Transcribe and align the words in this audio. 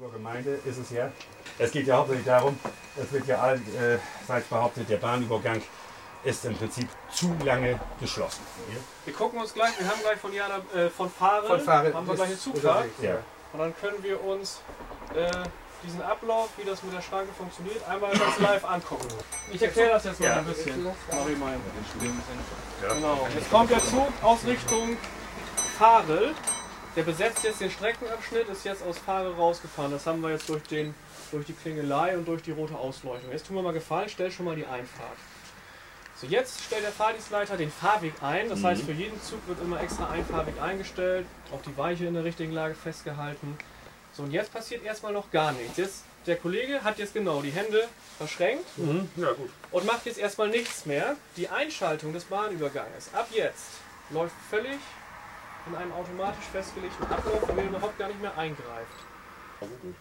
Brandenburger 0.00 0.16
Gemeinde 0.16 0.58
ist 0.64 0.78
es 0.78 0.90
ja. 0.90 1.10
Es 1.58 1.70
geht 1.72 1.86
ja 1.86 1.96
hauptsächlich 1.98 2.26
darum, 2.26 2.58
es 2.96 3.12
wird 3.12 3.26
ja 3.26 3.38
allseits 3.38 4.48
behauptet, 4.48 4.88
der 4.88 4.96
Bahnübergang 4.96 5.60
ist 6.24 6.44
im 6.46 6.56
Prinzip 6.56 6.88
zu 7.12 7.36
lange 7.44 7.78
geschlossen. 8.00 8.40
Wir 9.04 9.12
gucken 9.12 9.40
uns 9.40 9.52
gleich, 9.52 9.78
wir 9.78 9.86
haben 9.86 10.00
gleich 10.00 10.18
von 10.18 10.32
Jana, 10.32 10.60
äh, 10.74 10.88
von 10.88 11.10
Fahrel, 11.10 11.48
Von 11.48 11.60
Fahrel 11.60 11.92
haben 11.94 12.06
wir 12.06 12.14
gleich 12.14 12.28
eine 12.28 12.38
Zugfahrt. 12.38 12.86
Ja. 13.02 13.18
Und 13.52 13.58
dann 13.58 13.76
können 13.76 14.02
wir 14.02 14.22
uns 14.24 14.62
äh, 15.14 15.30
diesen 15.82 16.00
Ablauf, 16.02 16.48
wie 16.56 16.64
das 16.64 16.82
mit 16.82 16.94
der 16.94 17.02
Schranke 17.02 17.32
funktioniert, 17.36 17.86
einmal 17.88 18.12
ganz 18.16 18.38
live 18.38 18.64
angucken. 18.64 19.08
Ich 19.52 19.62
erkläre 19.62 19.90
das 19.90 20.04
jetzt 20.04 20.20
mal 20.20 20.26
Ja. 20.26 20.36
ein 20.36 20.44
bisschen. 20.46 20.82
Mach 20.84 21.28
ich 21.28 21.38
mal. 21.38 21.56
Genau. 22.80 23.28
Jetzt 23.34 23.50
kommt 23.50 23.70
der 23.70 23.80
Zug 23.84 24.08
aus 24.22 24.44
Richtung 24.46 24.96
Fahrel. 25.78 26.34
Der 26.96 27.02
besetzt 27.04 27.44
jetzt 27.44 27.60
den 27.60 27.70
Streckenabschnitt, 27.70 28.48
ist 28.48 28.64
jetzt 28.64 28.82
aus 28.82 28.98
Fahrel 28.98 29.32
rausgefahren. 29.34 29.92
Das 29.92 30.06
haben 30.06 30.20
wir 30.22 30.30
jetzt 30.30 30.48
durch, 30.48 30.62
den, 30.64 30.94
durch 31.30 31.46
die 31.46 31.52
Klingelei 31.52 32.16
und 32.16 32.26
durch 32.26 32.42
die 32.42 32.50
rote 32.50 32.74
Ausleuchtung. 32.74 33.30
Jetzt 33.30 33.46
tun 33.46 33.56
wir 33.56 33.62
mal 33.62 33.72
Gefallen, 33.72 34.08
stell 34.08 34.30
schon 34.30 34.46
mal 34.46 34.56
die 34.56 34.66
Einfahrt. 34.66 35.16
So, 36.20 36.26
jetzt 36.26 36.62
stellt 36.64 36.82
der 36.82 36.90
Fahrdienstleiter 36.90 37.56
den 37.56 37.70
Fahrweg 37.70 38.14
ein. 38.22 38.48
Das 38.48 38.62
heißt, 38.62 38.82
für 38.82 38.92
jeden 38.92 39.22
Zug 39.22 39.38
wird 39.46 39.60
immer 39.62 39.80
extra 39.80 40.10
ein 40.10 40.24
Fahrweg 40.26 40.60
eingestellt, 40.60 41.26
auch 41.52 41.62
die 41.62 41.76
Weiche 41.78 42.06
in 42.06 42.14
der 42.14 42.24
richtigen 42.24 42.52
Lage 42.52 42.74
festgehalten. 42.74 43.56
So, 44.12 44.24
und 44.24 44.32
jetzt 44.32 44.52
passiert 44.52 44.84
erstmal 44.84 45.12
noch 45.12 45.30
gar 45.30 45.52
nichts. 45.52 45.76
Jetzt, 45.76 46.04
der 46.26 46.36
Kollege 46.36 46.82
hat 46.82 46.98
jetzt 46.98 47.14
genau 47.14 47.40
die 47.40 47.52
Hände 47.52 47.88
verschränkt 48.18 48.66
Ja, 49.16 49.32
gut. 49.32 49.48
und 49.70 49.86
macht 49.86 50.04
jetzt 50.06 50.18
erstmal 50.18 50.48
nichts 50.48 50.84
mehr. 50.84 51.16
Die 51.36 51.48
Einschaltung 51.48 52.12
des 52.12 52.24
Bahnüberganges 52.24 53.14
ab 53.14 53.28
jetzt 53.30 53.78
läuft 54.10 54.34
völlig 54.50 54.78
in 55.66 55.74
einem 55.74 55.92
automatisch 55.92 56.44
festgelegten 56.52 57.06
Ablauf, 57.06 57.48
in 57.48 57.56
den 57.56 57.68
überhaupt 57.68 57.98
gar 57.98 58.08
nicht 58.08 58.20
mehr 58.20 58.36
eingreift. 58.36 58.92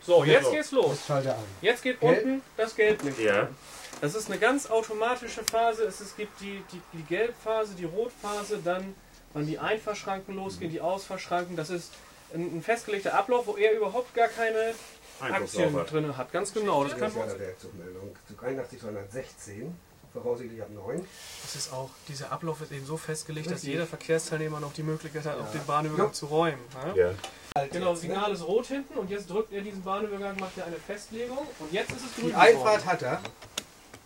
So, 0.00 0.24
jetzt 0.24 0.50
geht's 0.50 0.70
los. 0.70 0.98
Jetzt 1.60 1.82
geht 1.82 2.00
unten 2.00 2.42
das 2.56 2.76
Gelblicht. 2.76 3.18
Ja. 3.18 3.48
Das 4.00 4.14
ist 4.14 4.30
eine 4.30 4.38
ganz 4.38 4.70
automatische 4.70 5.42
Phase. 5.42 5.84
Es, 5.84 6.16
gibt 6.16 6.40
die, 6.40 6.62
die, 6.72 6.80
die 6.92 7.02
Gelbphase, 7.02 7.74
die 7.74 7.84
Rotphase, 7.84 8.60
dann 8.62 8.94
wann 9.32 9.46
die 9.46 9.58
Einfahrschranken 9.58 10.36
losgehen, 10.36 10.70
die 10.70 10.80
Ausfahrschranken. 10.80 11.56
Das 11.56 11.70
ist 11.70 11.92
ein, 12.32 12.58
ein 12.58 12.62
festgelegter 12.62 13.14
Ablauf, 13.14 13.46
wo 13.46 13.56
er 13.56 13.76
überhaupt 13.76 14.14
gar 14.14 14.28
keine 14.28 14.74
Aktien 15.20 15.74
drin 15.86 16.16
hat. 16.16 16.32
Ganz 16.32 16.52
genau. 16.52 16.84
Das, 16.84 16.94
können 16.94 17.08
ist 17.08 17.16
wir 17.16 17.24
uns, 17.24 17.36
der 17.36 17.58
Zugmeldung. 17.58 18.16
Zug 18.28 18.44
81 18.44 18.80
216, 18.80 19.76
voraussichtlich 20.20 20.60
ab 20.62 20.68
9. 20.70 21.04
das 21.42 21.54
ist 21.56 21.72
auch, 21.72 21.90
dieser 22.08 22.30
Ablauf 22.32 22.60
ist 22.62 22.72
eben 22.72 22.84
so 22.86 22.96
festgelegt, 22.96 23.50
dass 23.50 23.62
jeder 23.62 23.86
Verkehrsteilnehmer 23.86 24.60
noch 24.60 24.72
die 24.72 24.82
Möglichkeit 24.82 25.24
hat, 25.24 25.38
auf 25.38 25.50
den 25.52 25.64
Bahnübergang 25.66 26.08
Ja. 26.08 26.12
zu 26.12 26.26
räumen. 26.26 26.60
Ja? 26.94 27.10
Ja. 27.56 27.66
Genau, 27.72 27.90
das 27.92 28.02
Signal 28.02 28.32
ist 28.32 28.42
rot 28.46 28.66
hinten 28.66 28.96
und 28.98 29.10
jetzt 29.10 29.28
drückt 29.28 29.52
er 29.52 29.62
diesen 29.62 29.82
Bahnübergang, 29.82 30.38
macht 30.38 30.56
er 30.58 30.66
eine 30.66 30.76
Festlegung 30.76 31.38
und 31.58 31.72
jetzt 31.72 31.90
ist 31.90 32.04
es 32.06 32.14
grün. 32.14 32.26
Die 32.26 32.30
geworden. 32.32 32.40
Einfahrt 32.56 32.86
hat 32.86 33.02
er. 33.02 33.20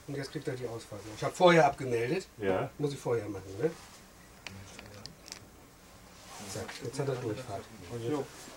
Und 0.08 0.16
jetzt 0.16 0.32
kriegt 0.32 0.48
er 0.48 0.54
die 0.54 0.66
Ausfahrt. 0.66 1.00
Ich 1.16 1.22
habe 1.22 1.34
vorher 1.34 1.66
abgemeldet. 1.66 2.26
Ja. 2.38 2.70
Muss 2.78 2.92
ich 2.92 2.98
vorher 2.98 3.28
machen, 3.28 3.44
ne? 3.60 3.70
Zack, 6.52 6.64
jetzt 6.84 6.98
hat 7.00 7.08
er 7.08 7.14
Durchfahrt. 7.16 7.62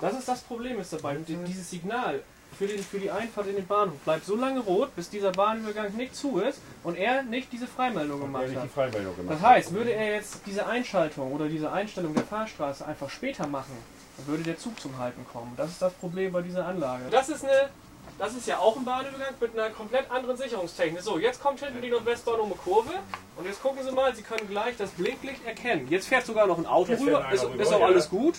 Das 0.02 0.14
ist 0.20 0.28
das 0.28 0.42
Problem 0.42 0.80
ist 0.80 0.92
dabei. 0.94 1.16
Die- 1.16 1.36
Dieses 1.45 1.70
Signal 1.70 2.22
für, 2.57 2.67
den, 2.67 2.81
für 2.81 2.99
die 2.99 3.11
Einfahrt 3.11 3.47
in 3.47 3.55
den 3.55 3.67
Bahnhof 3.67 3.97
bleibt 3.99 4.25
so 4.25 4.35
lange 4.35 4.61
rot, 4.61 4.95
bis 4.95 5.09
dieser 5.09 5.31
Bahnübergang 5.31 5.95
nicht 5.95 6.15
zu 6.15 6.39
ist 6.39 6.59
und 6.83 6.97
er 6.97 7.23
nicht 7.23 7.52
diese 7.52 7.67
Freimeldung 7.67 8.21
gemacht 8.21 8.45
hat. 8.55 8.69
Freimeldung 8.71 9.15
gemacht 9.15 9.35
Das 9.35 9.47
heißt, 9.47 9.73
würde 9.73 9.91
er 9.91 10.15
jetzt 10.15 10.41
diese 10.45 10.65
Einschaltung 10.65 11.31
oder 11.33 11.47
diese 11.47 11.71
Einstellung 11.71 12.13
der 12.13 12.23
Fahrstraße 12.23 12.85
einfach 12.85 13.09
später 13.09 13.47
machen, 13.47 13.75
dann 14.17 14.27
würde 14.27 14.43
der 14.43 14.57
Zug 14.57 14.79
zum 14.79 14.97
Halten 14.97 15.25
kommen. 15.31 15.53
Das 15.57 15.69
ist 15.69 15.81
das 15.81 15.93
Problem 15.93 16.31
bei 16.31 16.41
dieser 16.41 16.65
Anlage. 16.65 17.03
Das 17.11 17.29
ist 17.29 17.43
eine, 17.43 17.69
das 18.17 18.33
ist 18.33 18.47
ja 18.47 18.59
auch 18.59 18.77
ein 18.77 18.85
Bahnübergang 18.85 19.33
mit 19.39 19.53
einer 19.53 19.70
komplett 19.71 20.09
anderen 20.09 20.37
Sicherungstechnik. 20.37 21.02
So, 21.02 21.20
jetzt 21.20 21.41
kommt 21.41 21.59
hinten 21.59 21.81
die 21.81 21.89
Nordwestbahn 21.89 22.39
um 22.39 22.45
eine 22.45 22.55
Kurve 22.55 22.91
und 23.36 23.45
jetzt 23.45 23.61
gucken 23.61 23.83
Sie 23.83 23.91
mal, 23.91 24.15
Sie 24.15 24.21
können 24.21 24.47
gleich 24.47 24.77
das 24.77 24.91
Blinklicht 24.91 25.45
erkennen. 25.45 25.87
Jetzt 25.89 26.08
fährt 26.08 26.25
sogar 26.25 26.47
noch 26.47 26.58
ein 26.58 26.65
Auto 26.65 26.93
Jetzt 26.93 27.02
rüber, 27.02 27.30
ist, 27.31 27.43
rüber, 27.43 27.61
ist 27.61 27.73
auch 27.73 27.81
ja. 27.81 27.86
alles 27.87 28.09
gut, 28.09 28.36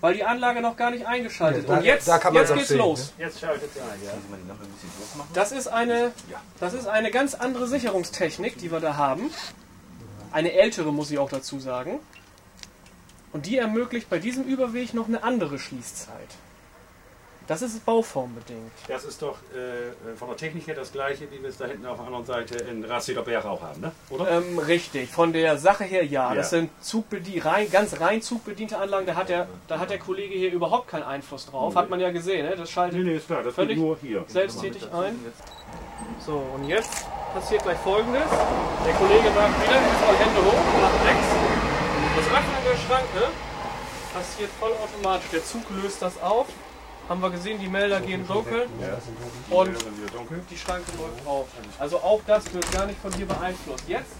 weil 0.00 0.14
die 0.14 0.24
Anlage 0.24 0.60
noch 0.60 0.76
gar 0.76 0.90
nicht 0.90 1.06
eingeschaltet 1.06 1.64
ist. 1.64 1.68
Ja, 1.68 1.76
Und 1.76 1.84
jetzt, 1.84 2.08
da 2.08 2.18
kann 2.18 2.32
man 2.32 2.42
jetzt 2.42 2.54
geht's 2.54 2.68
sehen, 2.68 2.78
los. 2.78 3.12
Jetzt 3.18 3.40
schaltet 3.40 3.72
sie 3.72 3.80
ein, 3.80 3.98
ja. 4.04 4.12
Das 5.34 5.52
ist 5.52 5.66
eine, 5.66 6.12
das 6.60 6.74
ist 6.74 6.86
eine 6.86 7.10
ganz 7.10 7.34
andere 7.34 7.66
Sicherungstechnik, 7.66 8.58
die 8.58 8.70
wir 8.70 8.80
da 8.80 8.96
haben. 8.96 9.30
Eine 10.30 10.52
ältere, 10.52 10.92
muss 10.92 11.10
ich 11.10 11.18
auch 11.18 11.30
dazu 11.30 11.58
sagen. 11.58 11.98
Und 13.32 13.46
die 13.46 13.56
ermöglicht 13.56 14.08
bei 14.08 14.18
diesem 14.18 14.44
Überweg 14.44 14.94
noch 14.94 15.08
eine 15.08 15.22
andere 15.22 15.58
Schließzeit. 15.58 16.28
Das 17.48 17.62
ist 17.62 17.82
bauformbedingt. 17.86 18.72
Das 18.88 19.04
ist 19.04 19.22
doch 19.22 19.38
äh, 19.54 20.16
von 20.16 20.28
der 20.28 20.36
Technik 20.36 20.66
her 20.66 20.74
das 20.74 20.92
gleiche, 20.92 21.30
wie 21.30 21.40
wir 21.40 21.48
es 21.48 21.56
da 21.56 21.64
hinten 21.64 21.86
auf 21.86 21.96
der 21.96 22.04
anderen 22.04 22.26
Seite 22.26 22.56
in 22.56 22.84
Ratseder 22.84 23.22
Berg 23.22 23.46
auch 23.46 23.62
haben, 23.62 23.80
ne? 23.80 23.92
oder? 24.10 24.30
Ähm, 24.30 24.58
richtig, 24.58 25.08
von 25.08 25.32
der 25.32 25.56
Sache 25.56 25.84
her 25.84 26.04
ja. 26.04 26.28
Ja. 26.28 26.34
Das 26.34 26.50
sind 26.50 26.70
Zugbedie 26.82 27.38
rein, 27.38 27.70
ganz 27.70 27.98
rein 28.00 28.20
zugbediente 28.20 28.76
Anlagen. 28.76 29.06
Da 29.06 29.14
hat, 29.14 29.30
der, 29.30 29.48
da 29.66 29.78
hat 29.78 29.88
der 29.88 29.98
Kollege 29.98 30.34
hier 30.34 30.52
überhaupt 30.52 30.88
keinen 30.88 31.04
Einfluss 31.04 31.46
drauf. 31.46 31.74
Hat 31.74 31.88
man 31.88 32.00
ja 32.00 32.10
gesehen, 32.10 32.44
ne? 32.46 32.54
das 32.54 32.70
schaltet 32.70 33.02
nee, 33.02 33.16
ist 33.16 33.26
klar, 33.26 33.42
das 33.42 33.54
Völlig 33.54 33.78
nur 33.78 33.96
hier. 33.98 34.26
selbsttätig 34.28 34.82
ein. 34.92 35.18
So, 36.20 36.44
und 36.54 36.68
jetzt 36.68 37.06
passiert 37.32 37.62
gleich 37.62 37.78
folgendes. 37.78 38.28
Der 38.86 38.92
Kollege 38.92 39.32
sagt 39.34 39.62
wieder, 39.62 39.80
mal 39.80 40.16
Hände 40.16 40.44
hoch, 40.44 40.80
nach 40.82 41.06
rechts. 41.06 41.28
Das 42.14 42.26
Öffnen 42.26 42.64
der 42.66 42.76
Schranke 42.76 43.32
passiert 44.12 44.50
vollautomatisch. 44.60 45.30
Der 45.32 45.44
Zug 45.44 45.62
löst 45.82 46.02
das 46.02 46.20
auf. 46.20 46.46
Haben 47.08 47.22
wir 47.22 47.30
gesehen, 47.30 47.58
die 47.58 47.68
Melder 47.68 48.00
gehen 48.00 48.26
dunkel 48.26 48.66
und 49.50 49.68
Ja, 49.68 49.78
die 50.50 50.58
Schranke 50.58 50.90
läuft 50.98 51.26
auf. 51.26 51.46
Also 51.78 51.96
auch 51.98 52.20
das 52.26 52.52
wird 52.52 52.70
gar 52.72 52.86
nicht 52.86 53.00
von 53.00 53.12
hier 53.14 53.26
beeinflusst. 53.26 53.84
Jetzt, 53.88 54.12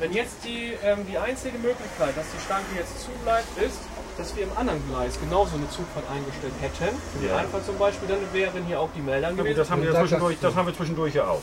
wenn 0.00 0.12
jetzt 0.12 0.44
die, 0.44 0.72
ähm, 0.82 1.06
die 1.08 1.16
einzige 1.16 1.56
Möglichkeit, 1.58 2.16
dass 2.16 2.26
die 2.32 2.44
Schranke 2.46 2.74
jetzt 2.76 3.00
zubleibt, 3.04 3.46
ist, 3.58 3.78
dass 4.18 4.34
wir 4.34 4.42
im 4.44 4.56
anderen 4.56 4.82
Gleis 4.90 5.18
genauso 5.20 5.56
eine 5.56 5.68
Zugfahrt 5.70 6.04
eingestellt 6.10 6.52
hätten, 6.60 6.96
für 7.20 7.26
Ja. 7.26 7.36
Einfahrt 7.36 7.64
zum 7.64 7.78
Beispiel, 7.78 8.08
dann 8.08 8.18
wären 8.32 8.64
hier 8.64 8.80
auch 8.80 8.88
die 8.96 9.02
Melder 9.02 9.32
gewesen. 9.32 9.56
das 9.56 9.70
haben 9.70 9.82
wir 9.82 9.92
ja 9.92 10.00
zwischendurch, 10.00 10.36
das 10.40 10.54
haben 10.54 10.66
wir 10.66 10.74
zwischendurch 10.76 11.14
ja 11.14 11.28
auch. 11.28 11.42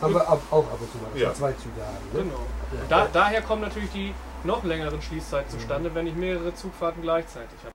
Haben 0.00 0.14
wir 0.14 0.28
ab, 0.28 0.40
auch 0.50 0.64
ab 0.64 0.78
und 0.80 0.90
zu 0.90 0.98
mal, 0.98 1.10
dass 1.12 1.20
Ja. 1.20 1.28
wir 1.28 1.34
zwei 1.34 1.52
Züge 1.52 1.80
haben. 1.80 2.24
Ne? 2.26 2.30
Genau. 2.30 2.86
Da, 2.88 3.08
daher 3.12 3.42
kommen 3.42 3.60
natürlich 3.62 3.90
die 3.90 4.14
noch 4.44 4.64
längeren 4.64 5.00
Schließzeiten 5.02 5.50
zustande, 5.50 5.94
wenn 5.94 6.06
ich 6.06 6.14
mehrere 6.14 6.54
Zugfahrten 6.54 7.02
gleichzeitig 7.02 7.58
habe. 7.62 7.72